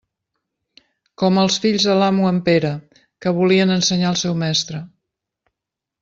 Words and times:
Com 1.23 1.35
els 1.41 1.57
fills 1.65 1.83
de 1.89 1.97
l'amo 1.99 2.25
en 2.29 2.39
Pere, 2.47 2.71
que 3.25 3.33
volien 3.41 3.73
ensenyar 3.75 4.09
el 4.13 4.17
seu 4.23 4.39
mestre. 4.45 4.81